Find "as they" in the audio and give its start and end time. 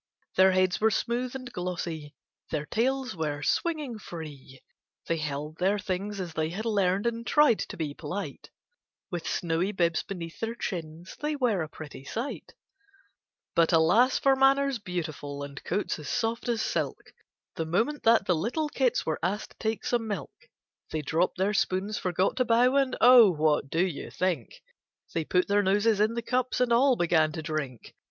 6.19-6.49